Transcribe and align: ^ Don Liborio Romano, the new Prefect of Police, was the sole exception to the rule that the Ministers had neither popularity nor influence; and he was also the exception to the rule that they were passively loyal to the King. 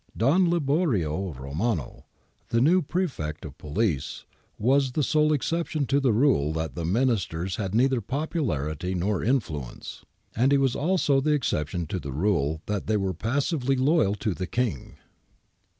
^ 0.15 0.17
Don 0.17 0.47
Liborio 0.47 1.31
Romano, 1.39 2.07
the 2.49 2.59
new 2.59 2.81
Prefect 2.81 3.45
of 3.45 3.55
Police, 3.59 4.25
was 4.57 4.93
the 4.93 5.03
sole 5.03 5.31
exception 5.31 5.85
to 5.85 5.99
the 5.99 6.11
rule 6.11 6.51
that 6.53 6.73
the 6.73 6.85
Ministers 6.85 7.57
had 7.57 7.75
neither 7.75 8.01
popularity 8.01 8.95
nor 8.95 9.23
influence; 9.23 10.03
and 10.35 10.51
he 10.51 10.57
was 10.57 10.75
also 10.75 11.21
the 11.21 11.33
exception 11.33 11.85
to 11.85 11.99
the 11.99 12.11
rule 12.13 12.63
that 12.65 12.87
they 12.87 12.97
were 12.97 13.13
passively 13.13 13.75
loyal 13.75 14.15
to 14.15 14.33
the 14.33 14.47
King. 14.47 14.97